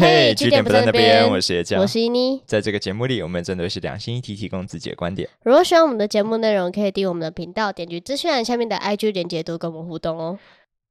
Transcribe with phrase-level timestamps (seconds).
[0.00, 2.40] 嘿，据点不在那边，我是叶江，我是伊妮。
[2.46, 5.28] 在这个节目里，我们针对是两性议题提供自己的观点。
[5.42, 10.38] 如果喜欢我们的节目内容，可以订阅我们的频道，点击资讯栏下面的 IG 连接，多跟我们互动哦。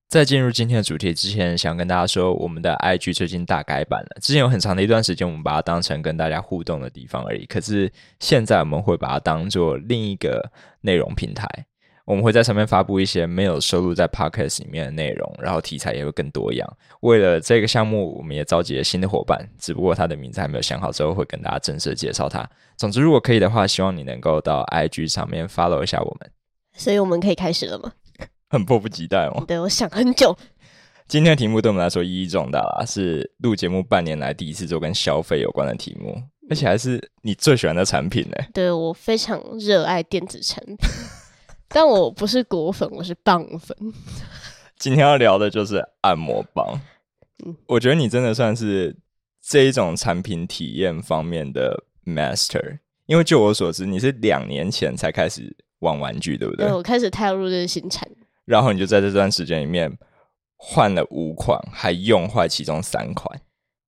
[0.09, 4.17] 在进入今天的主题之前，想跟大家说，我们的 IG 最近大改版了。
[4.21, 7.89] 之前有很长的一段时间，我们把它当成跟大家互动的地方而已，可是
[8.19, 10.51] 现在我们会把它当做另一个
[10.81, 11.47] 内容平台。
[12.08, 16.66] 我们会在上面发布一些没有收录在 podcast 里面的内容，然后题材也会更多样。
[17.02, 22.49] 为了这个项目，我们也召集了新的伙伴，只不过他的名字还没有想好，之后会跟大家正式介绍他。
[22.77, 26.32] 总之，如果可以的话，希望你能够到 IG 上面 follow 一下我们。
[26.77, 27.91] 所以我们可以开始了吗？
[28.49, 29.44] 很迫不及待哦。
[29.46, 30.34] 对，我想很久。
[31.10, 36.16] 今天的题目对我们来说意义重大啦，是录节目半年来第一次做跟消费有关的题目，
[36.49, 38.38] 而且还是你最喜欢的产品呢。
[38.54, 40.77] 对我非常热爱电子产品。
[41.70, 43.76] 但我不是果粉，我是棒粉。
[44.77, 46.80] 今天要聊的就是按摩棒。
[47.45, 48.95] 嗯，我觉得你真的算是
[49.41, 56.71] 这一种产品体验方面的 master，因为就我所知，你是两年前才开始玩玩具，对不对？
[56.71, 58.07] 我开始踏入这个新产
[58.46, 59.91] 然后你就在这段时间里面
[60.55, 63.40] 换了五款，还用坏其中三款，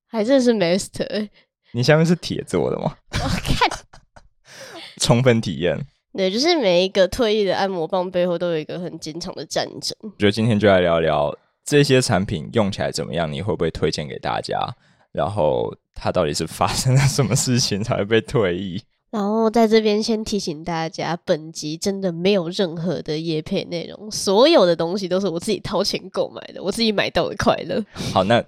[0.08, 1.30] 还真是 master。
[1.71, 2.97] 你下面是铁做的吗？
[3.14, 3.69] 我看，
[4.99, 5.88] 充分体验。
[6.13, 9.95] 对，就是每一个退役的按摩棒背后都有一个很坚强的战争。
[10.02, 14.59] 我觉得今天就来聊聊这些产品用起来怎么样，你会不会推荐给大家？
[15.11, 18.81] 然后它到底是发生了什么事情才会被退役？
[19.11, 27.83] 然后在这边先提醒大家，本集真的没有任何的业配内容，所有的东西都是我自己掏钱购买的，我自己买到的快乐。
[28.13, 28.43] 好，那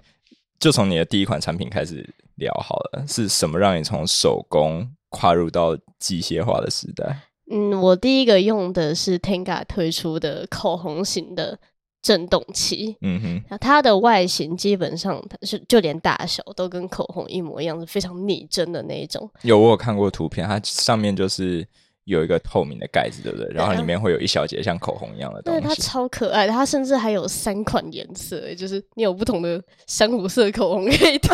[0.59, 7.19] 就从你的第一款产品开始聊好了，是什么让你从手工跨入到机械化的时代？
[7.51, 11.59] 嗯，我第一个用的是 Tenga 推出的口红型的
[12.01, 12.95] 震动器。
[13.01, 19.29] 嗯哼，它的外形基本上它是就连大小都跟口红一模一样，是非常拟真的那一种。
[19.41, 21.67] 有我有看过图片，它上面就是
[22.05, 23.47] 有一个透明的盖子，对不对？
[23.53, 25.59] 然后里面会有一小节像口红一样的东西。
[25.61, 31.33] 对，它超可爱的，它甚至还有三款颜色，就是你有不同的珊瑚色口红可以涂。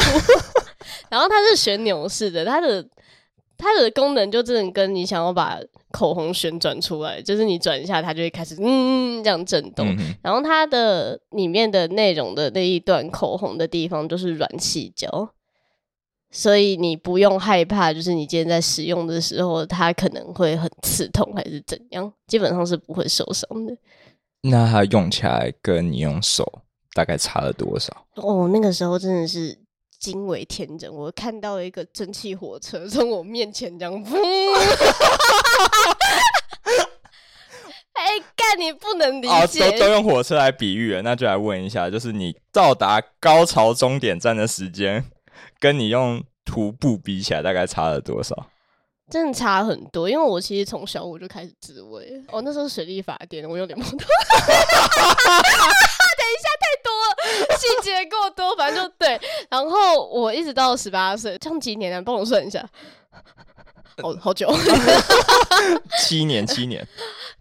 [1.10, 2.84] 然后它是旋钮式的，它的。
[3.58, 5.60] 它的功能就真的跟你想要把
[5.92, 9.88] 口红旋转出来，就是你转一下，它就会开始嗯这样震动。
[10.22, 15.30] 然后它的里面的内容的那一段口红的地方就是软气胶，
[16.30, 23.76] 所以你不用害怕，就是你今天在使用的时候，它可能会很刺痛还是怎样，基本上是不会受伤的。
[24.42, 26.62] 那它用起来跟你用手
[26.94, 28.06] 大概差了多少？
[28.16, 29.58] 哦，那个时候真的是。
[30.00, 30.94] 惊为天人！
[30.94, 33.94] 我看到了一个蒸汽火车从我面前这样，
[37.94, 45.04] 哎，干你不能理解，都都用火车来比喻了，那就来问一下，就是你到达高潮终点站的时间，
[45.60, 48.48] 跟你用徒步比起来，大概差了多少？
[49.10, 54.00] 真的差很多，因为我其实从小我就开始自慰，哦，那时候水力发电，我有点懵懂。
[56.28, 59.20] 等一下，太多了，细节过多，反正就对。
[59.50, 62.02] 然后我一直到十八岁，这样几年呢？
[62.02, 62.68] 帮我算一下，
[64.02, 64.52] 好好久，
[66.04, 66.86] 七年，七年。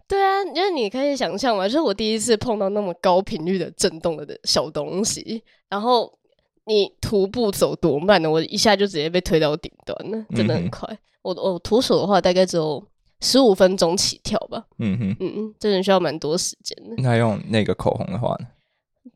[0.07, 6.17] 对啊，因为你可以想象嘛，就是我第一次碰到那么高频率的震动的小东西，然后
[6.65, 8.29] 你徒步走多慢呢？
[8.29, 10.97] 我一下就直接被推到顶端了，真的很快。
[11.23, 12.81] 我我徒手的话，大概只有
[13.19, 14.63] 十五分钟起跳吧。
[14.79, 16.95] 嗯哼，嗯嗯，真的需要蛮多时间的。
[17.03, 18.47] 那用那个口红的话呢？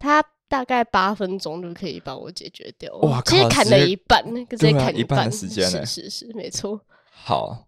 [0.01, 2.94] 它大概八分钟就可以帮我解决掉。
[3.03, 5.85] 哇，其实砍了一半，直接砍一半的时间呢。
[5.85, 6.81] 是是是，没错。
[7.09, 7.67] 好，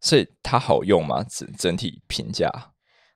[0.00, 1.22] 所以它好用吗？
[1.28, 2.50] 整整体评价？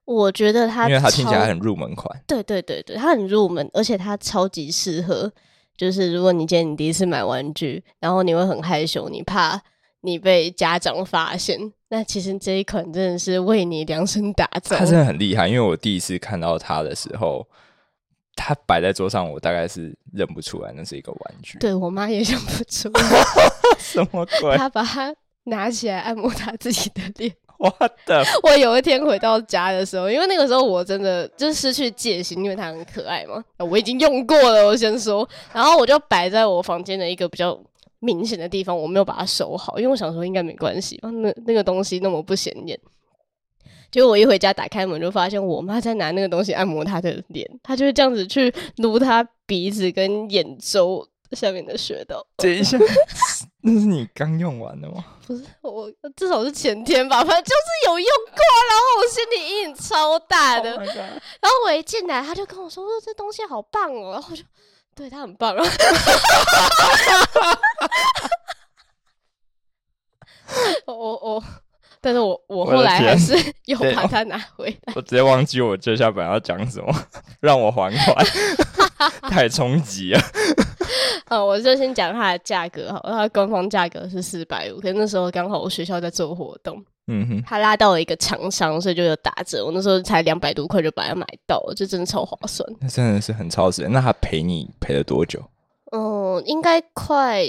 [0.05, 2.21] 我觉得它，因为它听起来很入门款。
[2.27, 5.33] 对对对对，它很入门，而且它超级适合。
[5.77, 9.63] 就是如果你今天你第一次买玩具，然后你会很害羞，你怕
[10.01, 14.77] 你被家长发现，那其实这一款真的是为你量身打造。
[14.77, 17.47] 它真的很厉害，因为我第一次看到它的时候。
[18.37, 21.59] 它摆在桌上，我大概是认不出来那是一个玩具。
[21.59, 23.01] 对我妈也认不出来，
[23.81, 24.57] 什么鬼？
[24.57, 25.13] 她把它
[25.45, 27.35] 拿起来按摩她自己的脸。
[27.59, 27.75] 我
[28.05, 28.23] 的！
[28.43, 33.43] 我有一天回到家的时候，因为那个时候我真的就是失去戒心，因为它很可爱嘛。
[33.57, 37.59] 我已经用过了，我先说，然后我就摆在我房间的一个比较
[38.01, 42.79] 明显的地方，我没有把它收好，因为我想说应该没关系那那个东西那么不显眼。
[43.97, 52.23] 因为我一回家打开门就发现我妈在拿那个东西按摩她的脸她就是这样子去撸她鼻子跟眼周下面的穴道。
[52.37, 52.77] 等一下
[53.65, 55.03] 那是你刚用完的吗？
[55.27, 57.55] 不是我至少是前天吧反正就是
[57.89, 60.77] 有用过然后我心里阴影超大的。
[60.77, 64.11] 然后我一进来她就跟我说说这东西好棒哦。
[64.13, 64.43] 然后就
[64.95, 65.57] 对她很棒。
[65.57, 65.65] 哦
[70.87, 71.43] 我我我
[72.03, 73.35] 间，是我我后来还是
[73.67, 74.95] 又把它拿回来。
[74.95, 76.93] 我直接忘记我接下本来要讲什么，
[77.41, 78.27] 让我缓缓，
[79.31, 80.21] 太冲击了。
[81.27, 89.65] 呃，我就先讲它的价格好，它的官方价格是四百五，可是那时候刚好我学校在做活动，嗯哼，他拉到了一个厂商，所以就有打折。
[89.65, 92.69] 我那时候才两百多块就把它买到了，就真的超划算。
[92.81, 93.89] 那真的是很超值。
[93.89, 95.43] 那他陪你陪了多久？
[95.91, 97.43] 嗯，应该快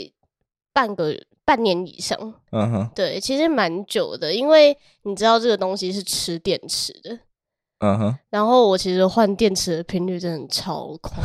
[0.73, 1.15] 半个
[1.47, 2.17] 半年以上。
[2.51, 7.19] 嗯哼，对，其实蛮久的，因为你知道这个东西是吃电池的，
[7.79, 11.23] 嗯哼，然后我其实换电池的频率真的超快。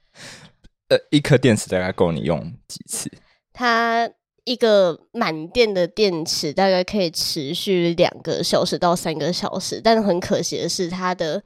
[0.88, 3.10] 呃，一颗电池大概够你用几次？
[3.52, 4.10] 它
[4.44, 11.42] 一个满电的电池大概可以持续两个小时到三个小时，但很可惜的是，它的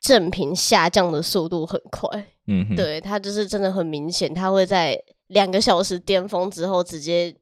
[0.00, 2.26] 正品下降的速度很快。
[2.46, 7.34] 嗯，，对，它就是真的很明显，它会在两个小时巅峰之后直接。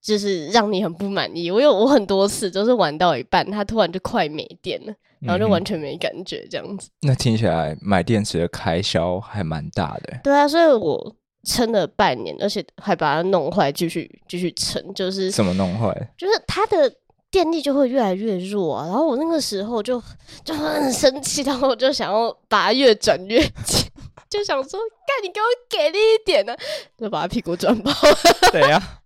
[0.00, 6.88] 就是让你很不满意，我有我很多次都是玩到一半，它突然就快没电了，然后就完全没感觉这样子。
[7.00, 10.20] 那听起来买电池的开销还蛮大的。
[10.22, 15.92] 对啊，所以我撑了半年，而且还把它弄坏，继续继续撑，就是怎么弄坏？
[16.16, 16.90] 就是它的
[17.30, 18.86] 电力就会越来越弱啊。
[18.86, 20.02] 然后我那个时候就
[20.44, 23.84] 就很生气，然后我就想要把它越转越紧，
[24.30, 26.56] 就想说，干你给我给力一点呢、
[26.98, 27.92] 就把他屁股转爆。
[28.52, 29.00] 对呀、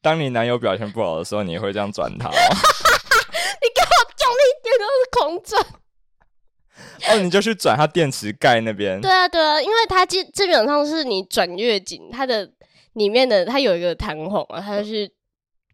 [0.00, 2.34] 当你男友表现不好的时候，你也会这样转他吗？
[3.60, 3.90] 你给我
[4.24, 5.66] 用力一点，然后是狂转。
[7.10, 9.00] 哦，你就去转它电池盖那边。
[9.00, 12.48] 对啊，对啊，因为它基基本上是你转越紧，它的
[12.92, 15.10] 里面的它有一个弹簧啊，它去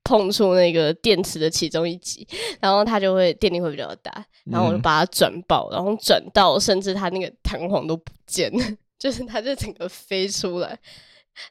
[0.04, 2.26] 碰触那个电池的其中一极，
[2.60, 8.64] 然后它就会电力会比较大，然后我就嗯把它转爆，然后转到甚至它那个弹簧都不见了，
[8.98, 10.78] 就是它就整个飞出来。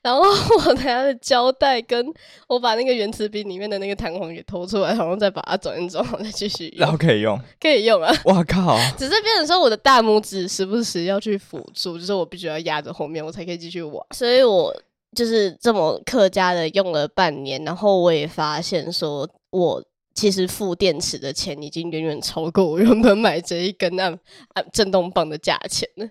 [0.02, 2.06] 然后我拿的胶带跟
[2.48, 7.38] 我把那个原子笔里面的那个弹簧给偷出来，然后再把它转一转，然后再继续用，然后可以用。
[7.60, 8.10] 可以用啊。
[8.24, 8.78] 哇靠！
[8.98, 14.02] 只是变成说我的大拇指时不时要去辅助，就是我必须要压着后面，我才可以继续玩。
[14.12, 14.74] 所以我
[15.15, 19.83] 就是这么客家的用了半年，然后我也发现说，我
[20.13, 24.18] 其实付电池的钱已经远远超过我原本买这一根按
[24.54, 26.07] 按震动棒的价钱了。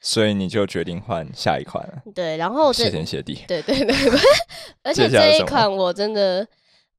[0.00, 2.02] 所以你就决定换下一款了。
[2.14, 3.40] 对，然后这谢天谢地。
[3.48, 3.96] 对对对，
[4.84, 6.46] 而且这一款我真的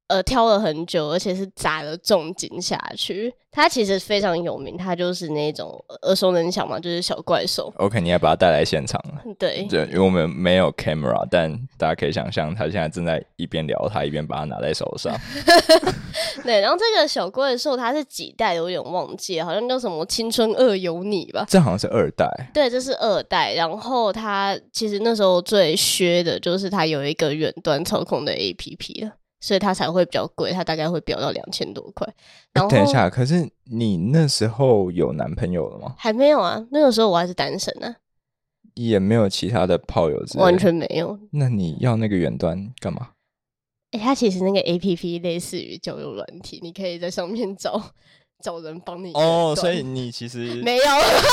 [0.09, 3.33] 呃挑了很久，而且是砸了重金下去。
[3.51, 7.73] 它其实非常有名，它就是那种耳熟能详嘛，就是小怪兽。
[7.77, 9.23] OK，你要把它带来现场了。
[9.39, 15.15] 对，对，因为我们没有 camera，但大家可以想象，他现在正在一边聊他，一边把它拿在手上。
[16.45, 21.43] 对，然后这个小怪兽它是几代的，我有点忘记，好像叫什么青春二有你吧。
[21.49, 22.27] 这好像是二代。
[22.53, 23.53] 对，这是二代。
[23.55, 32.07] 然后它其实那时候最削的就是它有一个远端操控的 APP 了，所以它才会比较贵，它大概会飙到两千多块。
[32.53, 35.95] 然后等一下，可是你那时候有男朋友了吗？
[35.97, 37.95] 还没有啊，那个时候我还是单身呢、
[38.73, 40.57] 也没有其他的炮友之类的完。
[40.57, 41.17] 全没有。
[41.31, 43.09] 那你要那个远端干嘛？
[43.91, 47.81] 哎、它其实那个 A P P 类似于交友软体，你可以在上面找
[48.43, 50.83] 找人帮你哦，所以你其实没有，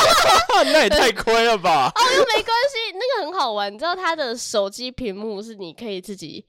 [0.73, 1.93] 那也太亏了吧？
[1.95, 3.71] 哦又没关系，那个很好玩。
[3.71, 6.47] 你知道它的手机屏幕是你可以自己，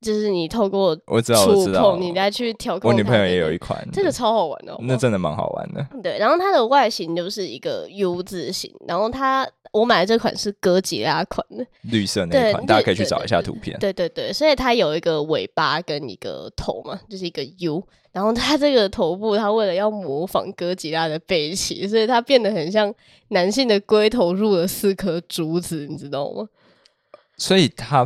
[0.00, 2.00] 就是你透过我知道，我触知道碰，。
[2.00, 2.90] 你再去调控。
[2.90, 4.76] 我女朋友也有一，款，这个超好玩的。
[4.80, 5.86] 那真的蛮好玩的。
[6.02, 13.78] 对，然后它的外形就是一个 U 字形，然后它我买的这款是哥吉拉款的，绿色那一款，大家可以去找一下图片。
[13.78, 17.82] 对对对，所以它有一个尾巴跟一个头嘛，就是一个 U。
[18.12, 22.92] 然后它这个头部，它为了要模仿哥吉拉的背鳍，所以它变得很像
[23.28, 26.48] 男性的龟头入了四颗珠子，你知道吗？
[27.36, 28.04] 所以它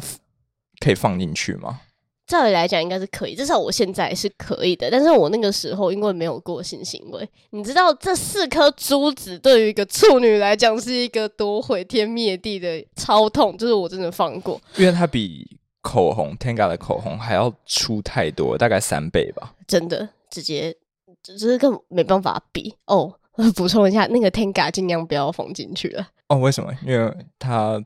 [0.81, 1.81] 可以放进去吗？
[2.27, 4.91] 照理来讲应该是可以，至少我现在是可以的。
[4.91, 14.59] 但是我那个时候因为没有过性行为，你知道这四颗珠子对于一个处女来讲是一个多毁天灭地的超痛，就是我真的放过。
[14.77, 19.55] 因为它比口红 Tenga 的口红还要粗太多，大概三倍吧。
[19.67, 20.75] 真的直接
[21.23, 23.15] 就是根本没办法比哦。
[23.57, 26.07] 补充一下，那个 Tenga 尽量不要放进去了。
[26.29, 26.73] 哦，为什么？
[26.87, 27.83] 因为它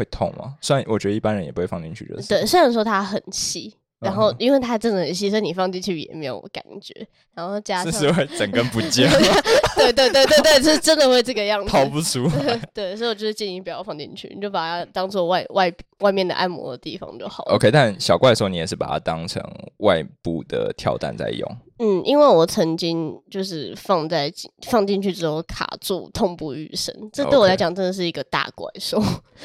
[0.00, 0.54] 会痛吗？
[0.60, 7.06] 虽然我觉得一般人也不会放进去，就是对，虽然说它很细，然后因为它真的很细，所以你放进去也没有感觉。
[7.34, 9.08] 然后加上是是会整根不见，
[9.76, 11.70] 对对对对对，是真的会这个样子。
[11.70, 12.60] 掏不出来。
[12.74, 17.54] 对，所以我就是建议不要放进去，你就把它当做外外外面的按摩的地方就好了。
[17.54, 19.42] OK，但小怪兽你也是把它当成
[19.78, 21.56] 外部的跳蛋在用。
[21.78, 24.30] 嗯，因为我曾经就是放在
[24.66, 29.02] 放进去之后卡住，痛不欲生，这对我来讲真的是一个大怪兽。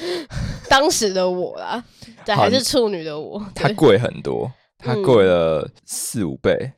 [0.70, 1.82] 当时的我啦，
[2.26, 6.74] 对，还是处女的我，它，贵很多，它嗯贵了四五倍。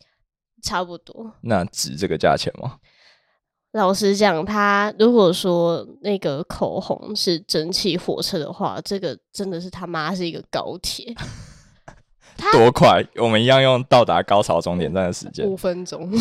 [0.64, 1.32] 差不多。
[1.42, 2.78] 那值这个价钱吗？
[3.78, 11.14] 老实讲，他如果说那个口红是蒸汽火车的话，这个真的是他妈是一个高铁，
[12.52, 13.06] 多快？
[13.18, 16.12] 我们一样用到达高潮终点站的时间，五分钟，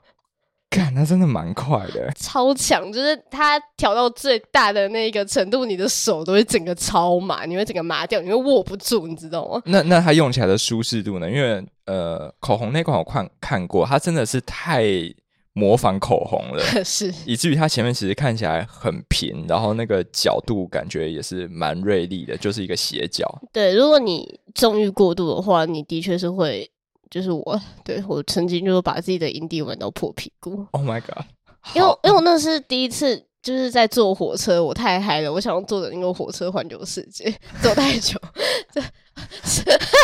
[0.70, 2.10] 看那真的蛮快的。
[2.16, 2.90] 超强！
[2.90, 9.60] 就是它调到最大的那个程度，你的手都会整个超麻，你会整个麻掉，你会握不住，你知道吗？
[9.66, 11.30] 那那它用起来的舒适度呢？
[11.30, 14.84] 因为呃，口红那款我看看过，它真的是太。
[15.54, 23.26] 模仿口红了， 是以至于它前面其实看起来很平，然后那个角度感觉也是蛮锐利的，就是一个斜角。
[23.52, 26.70] 对，如果你纵欲过度的话，你的确是会，
[27.08, 30.66] 就是我对我曾经就是把自己的阴蒂玩到破屁股。
[30.72, 31.24] Oh my god！
[31.74, 33.24] 因为因为我那是第一次。
[33.44, 37.30] 就是在坐火车，我太嗨了，我想要坐的那个火车环游世界，
[37.60, 38.18] 坐太久。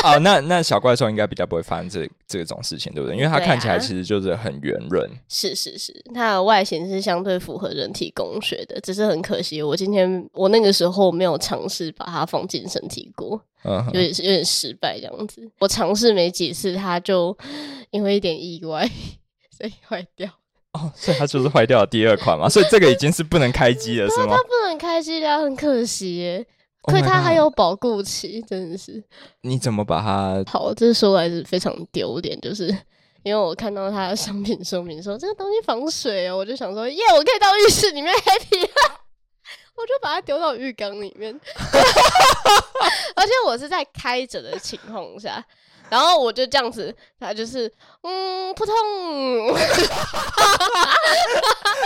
[0.03, 3.17] 啊，那那小怪兽应该比较不会发生这这种事情，对不对？
[3.17, 5.09] 因为它看起来其实就是很圆润。
[5.29, 15.51] 是是是，它的外形是相对符合人体工学的，只是很可惜，我今天我那个时候没有尝试把它放进身体过，嗯，有点有点失败这样子。
[15.59, 17.37] 我尝试没几次，它就
[17.91, 18.89] 因为一点意外，
[19.57, 20.29] 所以坏掉。
[20.73, 24.37] 哦，所以它就是坏掉的第二款嘛，所以这个已经是不能开机了， 是吗？
[24.37, 26.47] 它不能开机了，很可惜耶。
[26.83, 29.03] 可它还有保固期，真的是。
[29.43, 30.43] 你怎么把它？
[30.51, 32.67] 好，这说来是非常丢脸，就是
[33.23, 38.61] 因为我看到它的商品说明说这个东西防水哦，我就想说耶，我可以到浴室里面 happy，
[39.77, 41.39] 我就把它丢到浴缸里面，
[43.15, 45.45] 而且我是在开着的情况下。
[45.91, 47.71] 然后我就这样子，他就是
[48.03, 48.75] 嗯，扑通。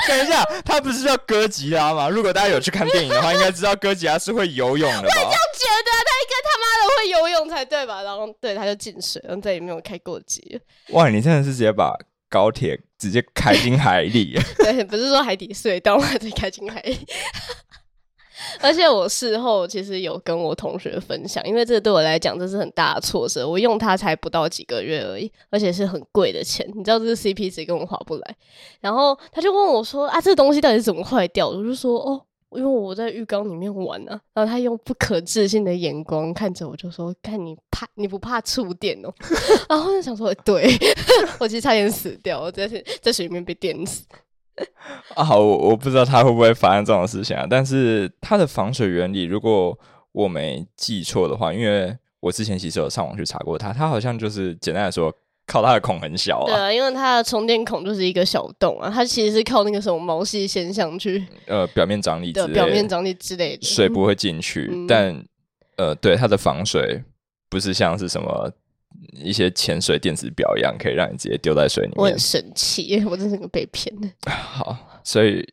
[0.06, 2.08] 等一下，他不是叫哥吉拉吗？
[2.08, 5.08] 如果大家有去看电影的话，应该知道哥吉拉是会游泳的吧？
[5.08, 8.02] 我也这样觉得，他应该他妈的会游泳才对吧？
[8.02, 10.61] 然后对，他就进水，然后再也没有开过机。
[10.90, 11.94] 哇，你真的是直接把
[12.28, 14.38] 高铁直接开进海里？
[14.58, 17.06] 对，不是说海底隧道，直接开进海里。
[18.60, 23.46] 而且我事后其实有跟我同学分享，因为这个对我来讲这是很大的挫折。
[23.48, 28.36] 我用它才不到几个月而已，而且是很贵的钱，你知道这个 CP 值跟我划不来。
[28.80, 32.20] 然后他就问我说：“啊，这东西到底是怎么坏掉？”我就说：“哦，
[32.50, 39.12] 因为我在浴缸里面玩啊。”然后他用不可置信的眼光看着我，就说：“看你怕你不怕触电哦？”
[39.68, 40.66] 然后就想说：“对
[41.40, 42.68] 我其实差点死掉，我在
[43.00, 44.04] 在水里面被电死。”
[45.14, 47.46] 啊，好，我我不知道它会不会发生这种事情啊。
[47.49, 49.76] 但是它的防水原理，如果
[50.12, 55.12] 我没记错的话，因为我之前其实有上网去查过它，它好像就是简单来说，
[55.46, 56.46] 靠它的孔很小啊。
[56.46, 64.70] 对啊，因为它的充电孔就是一个小洞啊，它其实是靠那个什么毛细现象去呃表面张力的表面张力之类的，水不会进去。
[64.88, 65.25] 但
[65.76, 67.02] 呃，对它的防水
[67.49, 68.52] 不是像是什么。
[69.12, 71.96] 一些潜水电子表一样，可以让你直接丢在水里面。
[71.96, 74.08] 我很生气，我真是个被骗的。
[74.30, 75.46] 好，所以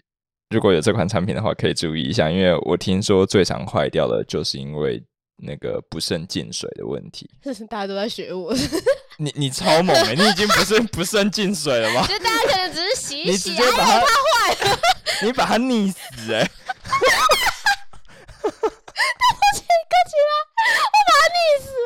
[0.50, 5.02] 如果有这款产品的话，可以注意一下，因为我听说最常坏掉的就是因为
[5.44, 7.30] 那个不慎进水的问题。
[7.70, 8.54] 大家都在学我，
[9.18, 10.14] 你你超猛哎！
[10.16, 12.06] 你已经不是不慎进水了吗？
[12.08, 14.80] 就大家可能只是洗一洗，把它坏了，
[15.24, 16.50] 你把它溺死哎！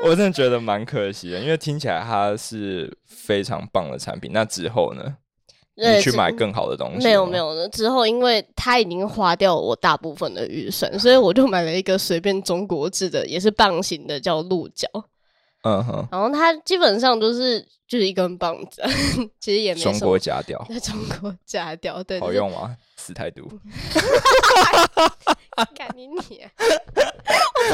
[0.03, 4.31] 我真的觉得蛮可惜的，因为听起来它是非常棒的产品。
[4.33, 5.15] 那之后呢？
[5.77, 7.03] 你去买更好的东西？
[7.03, 7.67] 没有没有的。
[7.67, 14.88] 之后，因为它已经花掉我大部分的预算，所以我就买了一个随便中国制的，也是棒型的，叫鹿角。
[15.65, 16.07] 嗯哼。
[16.12, 18.81] 然后它基本上都是就是一根棒子，
[19.39, 22.75] 其实也没中国假屌，在 中国假屌，对，好用吗？
[22.95, 23.48] 死太毒。
[25.75, 26.45] 赶紧你。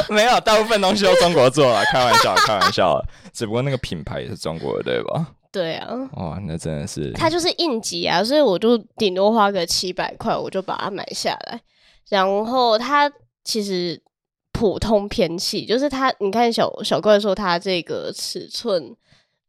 [0.10, 3.02] 没有，大部分东西都中国做了，开玩笑，开玩笑
[3.34, 5.28] 只不过那个品牌也是中国的，对吧？
[5.52, 5.96] 对啊。
[6.14, 7.12] 哇，那真的是。
[7.14, 11.60] 它就是应急啊，所以我就顶多花个七百块，我就把它买下来。
[12.10, 13.12] 然后它
[13.44, 14.02] 其实
[14.62, 18.96] 普通偏细，就是它，你看小小怪兽，它这个尺寸，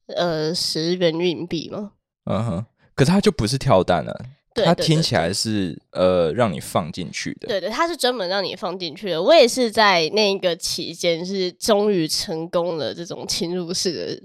[0.06, 1.92] 呃，十元硬币嘛。
[2.24, 4.24] 嗯哼，可是它就不是跳蛋了。
[4.54, 9.22] 它听起来是呃让你放进去的，对对，它是专门让你放进去的。
[9.22, 14.22] 我也是在那个期间是终于成功了这种侵入式的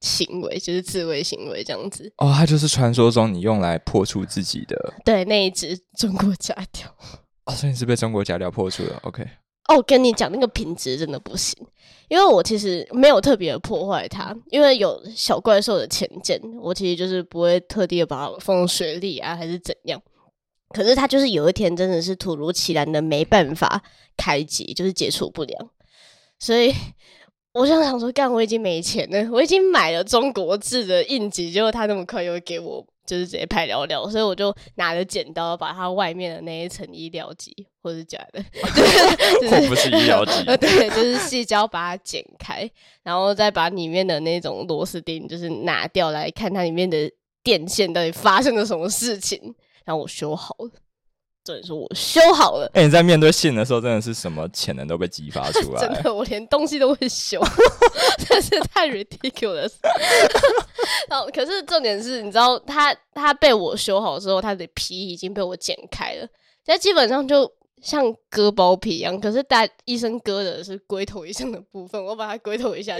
[0.00, 2.10] 行为，就是自卫行为这样子。
[2.16, 6.88] 哦，它就是传说中你用来破除自己的，对，那一只中国假 雕。
[7.44, 9.26] 哦，所以你是被中国假雕破除的？OK。
[9.68, 11.58] 哦，跟你讲，那个品质真的不行，
[12.08, 20.00] 因为我其实没有特别的破坏它，因为有小怪兽的前件，我其实就是不会特地把它放水里啊，还是怎样。
[20.68, 23.82] 可是它就是有一天真的是突如其来的没办法
[24.16, 25.70] 开机，就是接触不良，
[26.40, 26.74] 所以
[27.52, 38.44] 我就想说，干，我已经没钱了，我已经买了中国制的印集，结果他那么快又给我，就是直接拍聊聊，所以我就拿着剪刀把它外面的那一层医疗级，或是假的，
[39.50, 42.68] 我不是医疗级， 呃，对，就是细胶把它剪开，
[43.02, 47.10] 然后再把里面的那种螺丝钉就是拿掉来看它里面的
[47.42, 50.70] 电线到底发生了什么事情，然后我修好了。
[51.44, 52.70] 这说我修好了。
[52.72, 55.80] 哎，你在面对信的时候，真的是什么潜能都被激发出来。
[55.86, 57.38] 真的，我连东西都会修，
[58.26, 59.72] 真是太 ridiculous。
[61.08, 66.26] 然后，可是重点是，你知道，他他被我修好之后，他的皮已经被我剪开了，
[66.64, 67.50] 现在基本上就。
[67.84, 72.96] 像割包皮一样，可是大医生割的是龟头以上的部分，我把它龟头一下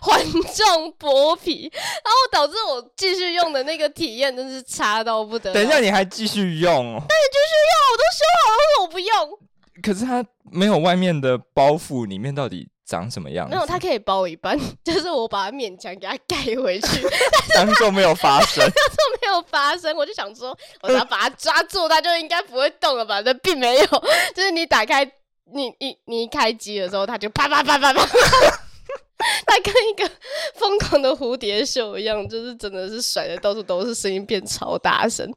[0.00, 5.54] 环状剥皮，然后导致我继续用的那个体验真是差到不得。
[5.54, 6.72] 等一下，你还继续用？
[6.74, 9.38] 那你继续用，我都修好了，为什么我不用？
[9.82, 12.68] 可是它没有外面的包袱，里面到底？
[12.86, 13.50] 长什么样？
[13.50, 17.06] 没有，它可以包一半， 就是我把它勉强给它盖回去，
[17.54, 19.94] 当做没有发生，当做没有发生。
[19.96, 23.20] 我就想说，我要把它抓住，它就应该不会动了吧？
[23.20, 23.86] 但并没有，
[24.34, 25.04] 就是你打开，
[25.52, 28.06] 你你你一开机的时候，它就啪啪啪啪啪，
[29.46, 30.08] 它跟一个
[30.54, 35.28] 疯狂的蝴蝶袖一样，就是真的是甩的到处都是，声音变超大声。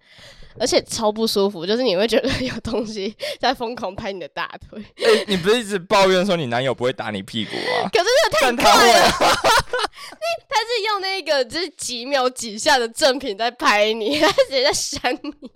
[0.60, 4.84] 而且超不舒服，就是你会觉得有东西在疯狂拍你的大腿。
[4.98, 7.88] 哎，你不是一直抱怨说你男友不会打你屁股啊？
[7.94, 15.52] 可是这太快了， 他是用那个就是几秒几下的正品在拍你，他直接在扇你，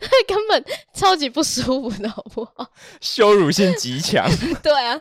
[0.00, 2.66] 他根本超级不舒服的好不好？
[3.00, 4.28] 羞辱性极强。
[4.62, 5.00] 对啊，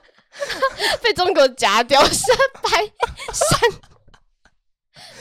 [1.02, 2.86] 被中国夹掉扇拍
[3.34, 3.60] 扇。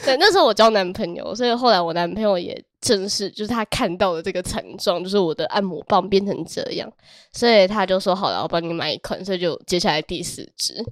[0.05, 6.91] 对，那时候我交男朋友，所以后来我男朋友也正式就是他看到的这个惨状，就是我的按摩棒变成这样，
[7.31, 10.83] 所以他就说好了，我帮你买一款，所以就接下来第四支。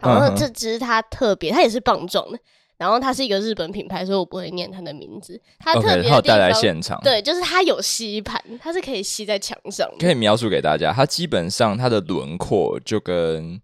[0.00, 2.38] 然后这支它特别，它也是棒状的，
[2.76, 5.40] 然后它是一个日本品牌，所以我不会念它的名字。
[5.58, 9.88] 它特别带来现场，对，就是它有吸盘，它是可以吸在墙上。
[9.98, 13.60] 可以描述给大家，它基本上它的轮廓就跟。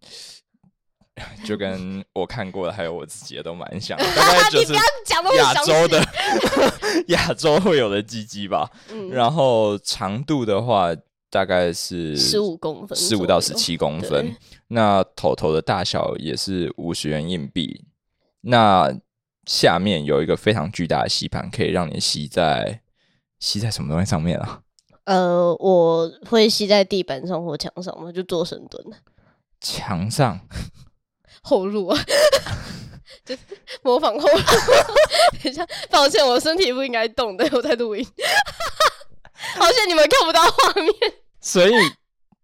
[1.45, 6.05] 就跟我看过的，还有我自己的都蛮像， 大概就是亚洲的
[7.09, 8.71] 亚洲会有的鸡鸡吧。
[9.11, 10.89] 然后长度的话，
[11.31, 14.35] 大概是十五公分，十五到十七公分。
[14.69, 17.85] 那头头的大小也是五十元硬币。
[18.43, 18.93] 那
[19.47, 22.81] 下面有一个非常巨大的吸盘，可以让你吸在
[23.39, 24.61] 吸在什么东西上面啊？
[25.05, 28.85] 呃，我会吸在地板上或墙上嘛，就做深蹲。
[29.61, 30.41] 墙上。
[31.43, 31.99] 后入啊，
[33.25, 33.37] 就
[33.83, 34.39] 模仿后入。
[35.43, 38.07] 等一下，抱歉，我身体不应该动的，我在录音。
[39.57, 40.93] 好像你们看不到画面。
[41.41, 41.73] 所以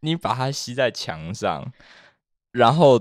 [0.01, 1.71] 你把它吸在墙上，
[2.53, 3.01] 然后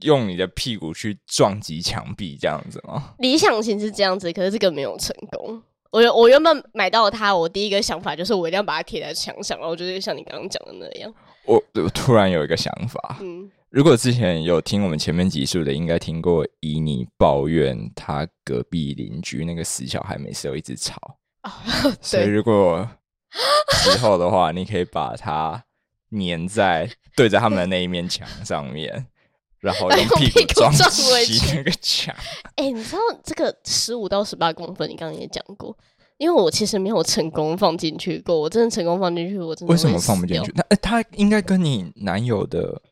[0.00, 3.14] 用你的屁股去撞击墙壁，这样子吗？
[3.18, 5.62] 理想型是这样子，可是这个没有成功。
[5.90, 11.14] 我我原本买到它，我第一个想法就是我一定要把它贴在墙上，然后就是像你刚刚讲的那样。
[11.44, 13.50] 我我突然有一个想法，嗯。
[13.72, 21.00] 如果之前有听我们前面集数的，应该听过以尼抱怨他隔壁邻居那个死小孩，每次都一直吵。
[22.02, 22.86] 所以如果
[23.82, 25.64] 之后的话，你可以把它
[26.10, 29.06] 粘在对着他们的那一面墙上面，
[29.60, 32.14] 然后用屁股撞击那个墙。
[32.56, 35.74] 哎，你知道这个十五到十八公分，你刚刚也讲过，
[36.18, 38.38] 因为我其实没有成功放进去过。
[38.38, 40.52] 我真的成功放进去，我真的为什么放不进去？
[40.54, 42.82] 那他应该跟你男友的。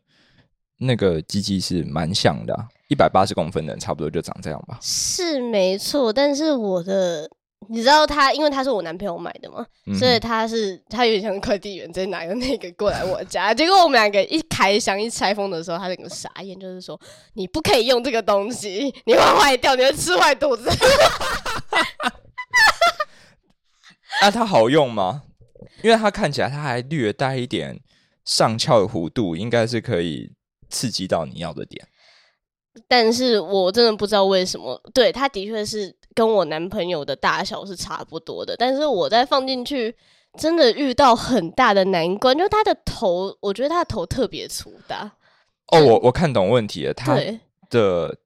[0.82, 2.56] 那个机器是蛮像的，
[2.88, 4.78] 一百八十公分的，差不多就长这样吧。
[4.80, 7.30] 是没错，但是我的，
[7.68, 9.66] 你知道他，因为他是我男朋友买的嘛，
[9.98, 13.52] 所以他是他有点像快递员，直接拿个那个过来我家。
[13.52, 16.98] 结果我们两个一开箱一拆封的时候，他整个傻眼，就是说
[17.34, 20.70] 你不可以用这个东西，你会坏掉，你会吃坏肚子。
[24.22, 25.24] 那它好用吗？
[25.82, 27.78] 因为它看起来它还略带一点
[28.24, 30.32] 上翘的弧度，应该是可以。
[30.70, 31.86] 刺激到你要的点，
[32.88, 34.80] 但是我真的不知道为什么。
[34.94, 39.94] 对，他的确是跟我男朋友的大小是差不多的，但是我在放进去，
[40.38, 45.12] 真的遇到很大的难关，就他的头，我觉得他的头特别粗大。
[45.66, 47.20] 哦，我我看懂问题了，他
[47.68, 48.16] 的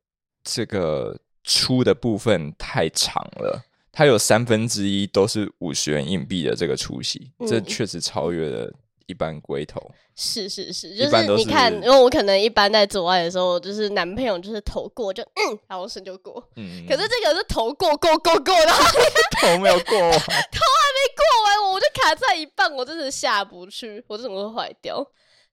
[0.43, 8.73] 这个粗的部分太长了，它有三分之一都是五十元硬币的这个粗细，这确实超越了。
[9.07, 9.81] 一般龟头
[10.17, 18.85] 是是是，就是你看，因为我可能一般在做爱的时候，就是男朋友就是头过就嗯，然后身就过，嗯，可是这个是头过过过过然后，
[19.41, 25.05] 头没有过， 头还没过完，我就卡在一半，我真的下不去，我怎么会坏掉？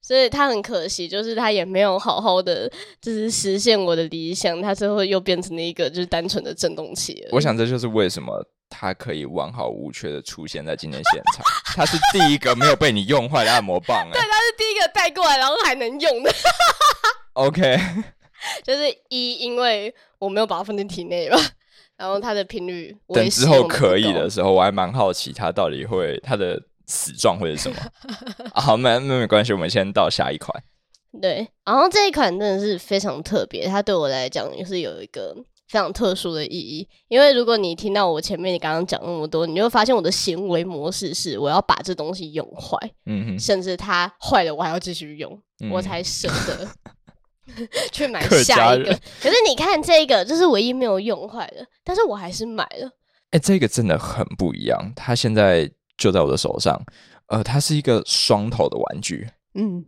[0.03, 2.67] 所以他很可惜，就是他也没有好好的
[2.99, 7.23] 就是实现我的理想，他最后又变成了一个就是单纯的震动器。
[7.31, 11.45] 我想这就是为什么他可以完好无缺的出现在今天现场。
[11.75, 16.33] 它是第一个没有被你用坏的按摩棒、哎，对，它是第一个带过来，然后还能用的
[17.33, 17.77] ，OK，
[18.63, 21.37] 就是一因为我没有把它放进体内吧，
[21.97, 27.77] 然后它的频率我等之后可以的时候，我还蛮好奇它到底会它的死状会是什么。
[28.53, 30.63] 啊好，没没没关系，我们先到下一款。
[31.21, 35.35] 对，然后这一款真的是非常特别，它对我来讲也是有一个
[35.71, 36.85] 非常特殊的意义。
[37.07, 46.67] 因为如果你听到我前面你刚刚讲那么多，你就会发现我的行为模式是我要把这东西用坏，嗯哼，甚至它坏了我还要继续用，嗯我才舍得
[47.91, 48.91] 去买下一个。
[49.21, 52.91] 可是你看这个，这是唯一没有用坏的，但是我还是买了。
[53.31, 54.91] 哎、这个真的很不一样。
[54.93, 56.77] 它现在就在我的手上，
[57.27, 59.85] 呃，它是一个双头的玩具，嗯，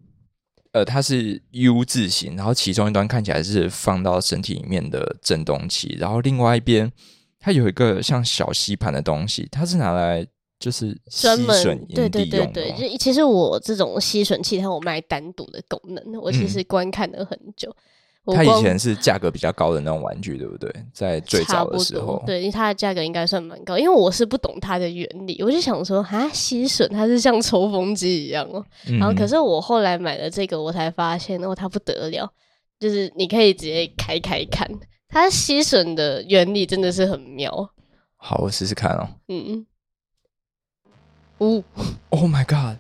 [0.74, 6.92] 呃，它是 U 字形，然后其中一端看起来是放到身体里面的振动器，然后另外一边
[7.40, 10.26] 它有一个像小吸盘的东西，它是拿来
[10.60, 12.72] 就是吸吮对对对对。
[12.72, 17.70] 就其实我这种吸吮器它有卖单独的功能，我其嗯实观看了很久。
[17.70, 17.76] 我
[18.28, 20.74] 它以前是价格比较高的那种玩具，对不对？
[20.94, 28.64] 在最早的时候，对，因为它的价格应该算蛮高，因为我是不懂它的原理，我就想说，哈，吸吮它是像抽风机一样哦。
[28.88, 32.32] 嗯然后可是我后来买了这个，我才发现哦，它不得了，
[32.80, 34.70] 就是你可以直接开开看，
[35.10, 37.70] 它吸吮的原理真的是很妙。
[38.16, 39.10] 好，我试试看哦。
[39.28, 39.66] 嗯，
[41.40, 41.62] 呜、
[42.10, 42.78] Oh my god！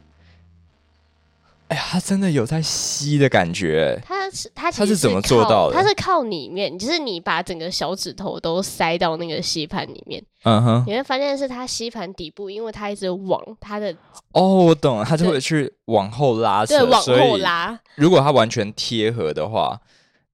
[1.73, 3.99] 哎呀，它真的有在吸的感觉。
[4.05, 5.75] 它是它是怎么做到的？
[5.75, 13.91] 它是靠里面，就是你把整个小指头都塞到那个吸盘里面，嗯哼，你会发现是它吸盘底部，因为它一直往它的
[14.33, 19.81] 哦，我懂了，它就会去往后拉扯，对往后拉，如果它完全贴合的话，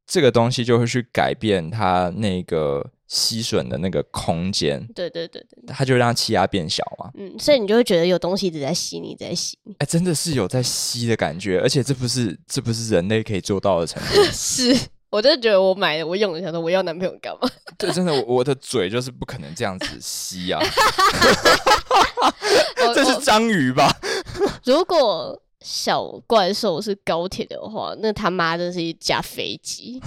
[0.06, 7.10] 这个东西就会去改变它那个吸吮的那个空间，对对对对，它就让气压变小嘛。
[7.16, 9.76] 嗯，所以你就会觉得有东西一直在吸你，在吸你。
[9.80, 14.24] 哎，真的是有在吸的感觉，而且这不是这不是人类可以做到的程度。
[14.32, 14.78] 是，
[15.10, 17.50] 我就觉得我买了，我用了，想说我要男朋友干嘛？
[17.80, 20.62] 对，真的，我我的嘴就是不可能这样子吸啊，
[22.94, 23.92] 这是章鱼吧？
[24.64, 30.00] 如果小怪兽是高铁的话，那他妈真是一架飞机。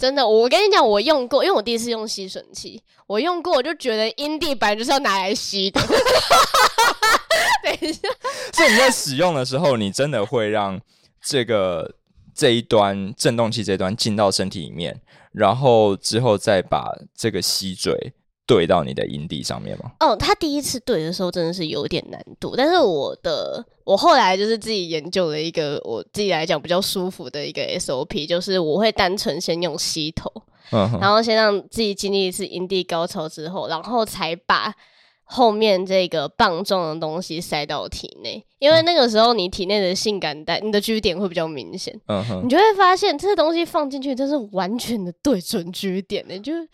[0.00, 5.78] 真的，我跟你讲，我用过，因为我第一次用吸尘器，我用过，我就觉得阴蒂本来就是要拿来吸的。
[7.62, 8.08] 等一下，
[8.50, 10.80] 所以你在使用的时候，你真的会让
[11.22, 11.96] 这个
[12.34, 14.98] 这一端震动器这一端进到身体里面，
[15.32, 18.14] 然后之后再把这个吸嘴
[18.50, 19.92] 对到你的阴蒂上面吗？
[20.00, 30.28] 哦，他第一次对的时候真的是有点难度，但是我的我后来就是自己研究了一个我自己来讲比较舒服的一个 SOP，就是我会单纯先用吸头，
[30.72, 34.74] 嗯，然后先让自己经历一次阴蒂高潮之后，然后才把
[35.22, 42.42] 后面这个棒状的东西塞到体内，因为那个时候你体内的性感带、你的 G 点会比较明显，嗯哼。
[42.44, 46.68] 你，就会发现这东西放进去真是完全的对准 G 点的，就是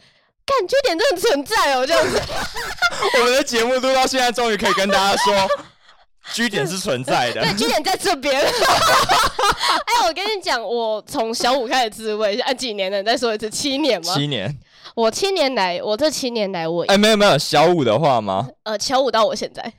[0.47, 2.23] 干 G 点真的存在哦，这样子。
[3.19, 5.35] 我们的节目录到现在，终于可以跟大家说
[6.33, 7.43] 据点是存在的。
[7.43, 8.41] 对据点在这边。
[8.41, 12.99] 哎，我跟你讲，我从小五开始自慰，按几年了？
[12.99, 14.15] 你再说一次，七年吗？
[14.15, 14.57] 七年，
[14.95, 18.49] 我七年来，我这七年来，我哎，没有没有，小五的话吗？
[18.63, 19.73] 呃，小五到我现在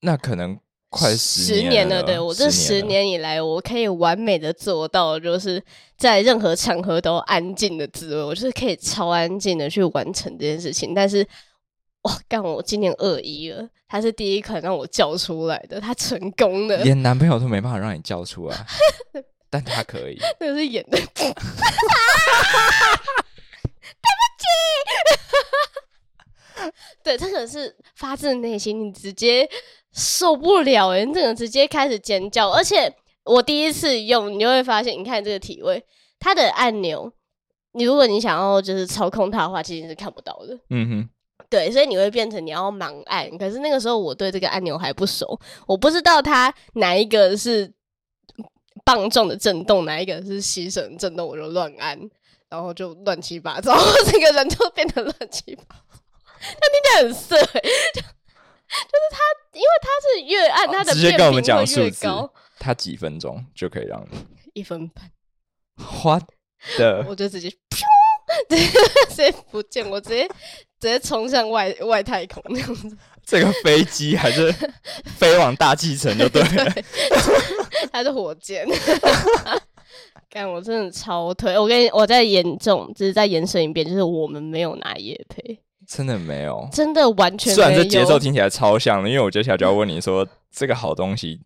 [0.00, 0.58] 那可能
[0.90, 2.02] 快十年了。
[2.02, 5.62] 对我这十年以来，我可以完美的做到，就是
[5.96, 10.94] 在任何场合都安静的自慰，我就是可以超安静的去完成这件事情。
[10.94, 11.26] 但是，
[12.02, 18.56] 哇，干我今年二一了，他是第一款让我叫出来的，他成功的，连男朋友都没办法让你叫出来，
[19.50, 20.18] 但他可以。
[20.40, 20.98] 那个是演的。
[24.00, 24.44] 对不起，
[27.02, 29.48] 对，这个是发自内心，你直接
[29.92, 32.50] 受不了哎，你整个直接开始尖叫。
[32.50, 32.92] 而且
[33.24, 35.82] 我第一次用，你就会发现，你看这个体位，
[36.18, 37.12] 它的按钮，
[37.72, 40.58] 你如果你想要就是操控它的话，其实是看不到的。
[40.70, 41.08] 嗯哼，
[41.50, 43.28] 对，所以你会变成你要盲按。
[43.38, 47.72] 可是那个时候我对这个按钮还不熟，我不知道它哪一个是
[48.84, 51.98] 棒状的震动，哪一个是吸绳震动，我就乱按，
[52.48, 53.76] 然后就乱七八糟，
[54.10, 55.87] 整个人就变得乱七八糟。
[56.40, 57.60] 但听起来很色、欸，
[57.94, 59.18] 就就是他，
[59.54, 62.06] 因为他是越按他的直接跟我们讲数字
[62.58, 64.18] 他几分钟就可以让你
[64.54, 65.10] 一分半。
[65.76, 66.20] 花
[66.76, 67.82] 的 我就直接噗，
[69.08, 70.26] 直接不见，我直接
[70.80, 72.96] 直接冲向外外太空那样子。
[73.24, 74.50] 这个飞机还是
[75.16, 76.74] 飞往大气层就对了。
[77.92, 78.66] 还是火箭。
[80.30, 81.58] 干，我真的超推！
[81.58, 87.74] 我跟你，我再严重，只是再延伸一遍，就是我们没有拿叶配，真的没有，真的完全虽然。
[87.74, 91.40] 这节奏听起来超像的，因为我接下来就要问你说，这个好东西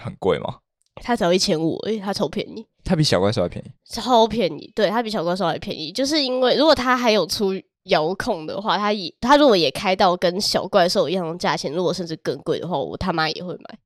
[0.00, 0.58] 很贵吗？
[0.96, 3.70] 它只要一千五，哎，它超便宜，它比小怪兽还便宜。
[3.86, 4.70] 超便宜。
[4.74, 7.54] 对，它比小怪兽还便宜，就是因为如果它还有出
[7.84, 13.78] 遥控的话，它也它如果也开到跟小怪兽一样的价钱，如果甚至更贵的话，我他妈也会买。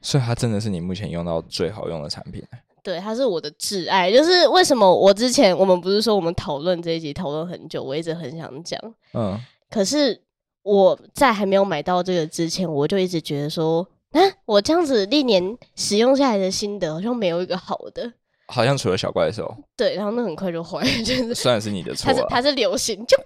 [0.00, 2.42] 所以它真的是你目前用到最好用的产品。
[2.82, 4.10] 对，它是我的挚爱。
[4.10, 8.78] 就是为什么我之前我们不是说我们讨论这一集讨论很久，我一直很想讲。
[9.14, 9.38] 嗯，
[9.70, 10.20] 可是
[10.62, 18.12] 我在还没有买到这个之前，我就一直觉得说，啊，我这样子历年使用下来的心得好像没有一个好的。
[18.52, 23.16] 好像除了小怪兽，对，然后那很快就坏， 就是虽然是你的错啊，它是它是流行，就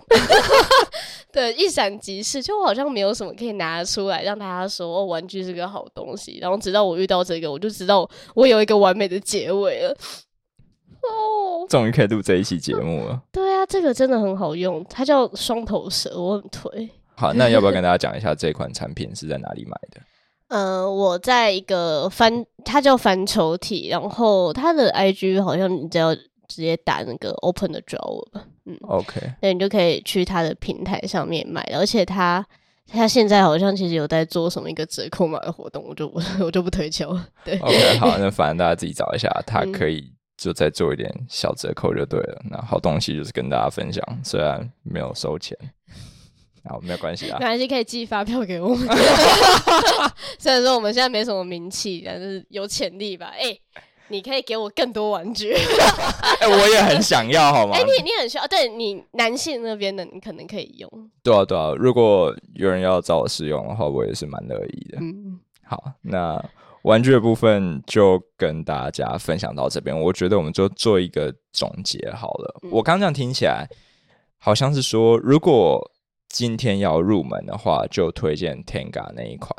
[1.33, 6.39] 对一闪即逝，就好像没有什么可以拿出来让大家说哦，玩具是个好东西。
[6.41, 9.91] 然后直到我遇到这个，我就知道我有一个完美的结尾了。
[9.91, 13.21] 哦，终于可以录这一期节目了。
[13.33, 16.89] 对啊，这个真的很好用，它叫双头蛇，我很推。
[17.17, 20.01] 好，那要不要跟大家讲一下这款产品是在哪里买的？
[20.49, 32.47] 呃，我在一个翻，它叫翻抽屉，然后它的 IG 好像你只要直接打那个 Open 的 Drawer 吧，嗯，OK，那你就可以去它的平台上面买，而且它
[32.89, 37.27] 他现在好像其实有在做什么一个折扣码的活动，我就我 我就不推敲了。
[37.45, 42.41] 对，OK，好，那 反正大家自己找一下，它嗯可以就再做一点小折扣就对了。
[42.49, 45.59] 那好东西就是跟大家分享，虽然没有收钱，
[46.69, 47.47] 好，没有关系啊没。
[47.47, 48.89] 关系，可以寄发票给我们。
[50.39, 53.33] 虽然说我们现在没什么名气，但是有潜力吧？
[53.39, 53.57] 哎、
[54.09, 55.55] 你可以给我更多玩具。
[56.41, 57.77] 哎、我也很想要，好吗？
[57.77, 61.11] 哎、你你很需要，对你男性那边的，你可能可以用。
[61.23, 64.99] 对啊，对啊，如果有人要找我试用的话，我也是蛮乐意的。
[65.01, 66.43] 嗯，好，那
[66.83, 69.99] 玩具的部分就跟大家分享到这边。
[69.99, 72.61] 我觉得我们就做一个总结好了。
[72.63, 73.69] 嗯我刚刚这样听起来，
[74.39, 75.91] 好像是说，如果
[76.29, 79.55] 今天要入门的话，就推荐 Tenga 那一款。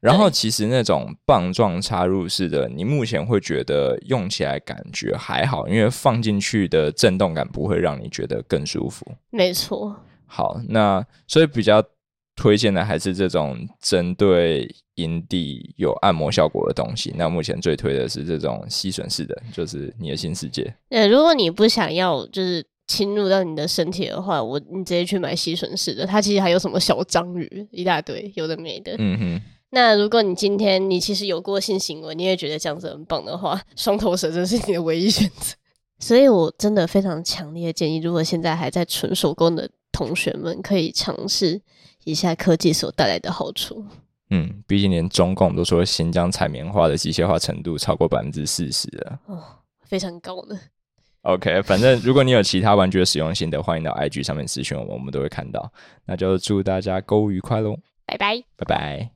[0.00, 9.06] 然后其实那种棒状插入式的，你目前会觉得用起来感觉还好，因为放进去的震动感不会让你觉得更舒服。
[9.30, 9.96] 没错。
[10.26, 11.82] 好，那所以比较
[12.36, 17.14] 推荐的还是这种针对营地有按摩效果的东西。
[17.16, 20.70] 那目前最推的是这种吸吮式的，就是你的新世界。
[20.90, 28.94] 呃，如果你不想要就是侵入到你的身体的话，我你直接去买吸吮式的，它其实还有什么小章鱼一大堆，有的没的。
[28.98, 35.54] 嗯哼，那如果你今天你其实有过性行为，你也觉得这样子很棒的话，双头蛇真是你的唯一选择。
[35.98, 41.62] 所以我真的非常强烈的建议，如果现在还在纯手工的同学们，可以尝试
[42.04, 43.82] 一下科技所带来的好处。
[44.30, 49.20] 嗯，毕竟连中共都说新疆采棉花的机械化程度超过百分之四十了。
[49.26, 49.42] 哦，
[49.86, 50.58] 非常高呢。
[51.24, 55.72] OK，反正如果你有其他玩具的使用心得，欢迎到 IG 上面咨询我们，我们都会看到。
[56.04, 58.42] 那就祝大家购物愉快喽，拜拜。
[58.56, 59.13] 拜拜。